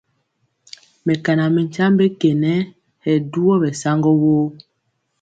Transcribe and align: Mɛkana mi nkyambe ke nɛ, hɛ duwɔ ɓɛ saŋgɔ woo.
Mɛkana 1.05 1.43
mi 1.53 1.61
nkyambe 1.65 2.05
ke 2.19 2.29
nɛ, 2.43 2.53
hɛ 3.03 3.13
duwɔ 3.31 3.53
ɓɛ 3.61 3.69
saŋgɔ 3.81 4.11
woo. 4.21 4.45